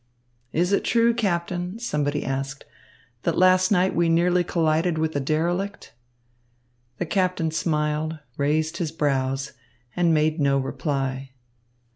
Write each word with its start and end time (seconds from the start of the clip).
"Is 0.51 0.73
it 0.73 0.83
true, 0.83 1.13
Captain," 1.13 1.77
somebody 1.77 2.25
asked, 2.25 2.65
"that 3.21 3.37
last 3.37 3.69
night 3.71 3.95
we 3.95 4.09
nearly 4.09 4.43
collided 4.43 4.97
with 4.97 5.15
a 5.15 5.19
derelict?" 5.19 5.93
The 6.97 7.05
captain 7.05 7.51
smiled, 7.51 8.17
raised 8.35 8.77
his 8.77 8.91
brows, 8.91 9.51
and 9.95 10.11
made 10.11 10.39
no 10.39 10.57
reply. 10.57 11.33